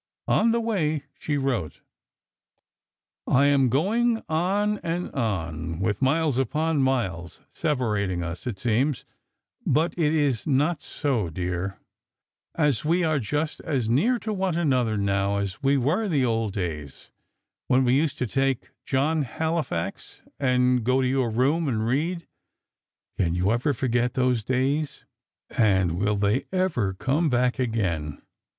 On 0.27 0.51
the 0.51 0.59
way, 0.59 1.03
she 1.19 1.37
wrote: 1.37 1.81
I 3.27 3.45
am 3.45 3.69
going 3.69 4.23
on 4.27 4.79
and 4.79 5.11
on, 5.11 5.79
with 5.79 6.01
miles 6.01 6.39
upon 6.39 6.81
miles 6.81 7.39
separating 7.49 8.23
us, 8.23 8.47
it 8.47 8.57
seems, 8.57 9.05
but 9.63 9.93
it 9.97 10.11
is 10.11 10.47
not 10.47 10.81
so, 10.81 11.29
dear, 11.29 11.77
as 12.55 12.83
we 12.83 13.03
are 13.03 13.19
just 13.19 13.59
as 13.61 13.91
near 13.91 14.17
to 14.17 14.33
one 14.33 14.57
another 14.57 14.97
now 14.97 15.37
as 15.37 15.61
we 15.61 15.77
were 15.77 16.05
in 16.05 16.11
the 16.11 16.25
old 16.25 16.53
days, 16.53 17.11
when 17.67 17.83
we 17.83 17.93
used 17.93 18.17
to 18.17 18.25
take 18.25 18.71
"John 18.83 19.21
Halifax" 19.21 20.23
and 20.39 20.83
go 20.83 21.01
to 21.01 21.07
your 21.07 21.29
room, 21.29 21.67
and 21.67 21.85
read. 21.85 22.27
Can 23.19 23.35
you 23.35 23.51
ever 23.51 23.71
forget 23.71 24.15
those 24.15 24.43
days, 24.43 25.05
and 25.55 25.99
will 25.99 26.15
they 26.15 26.47
ever 26.51 26.95
come 26.95 27.29
back 27.29 27.59
again? 27.59 28.19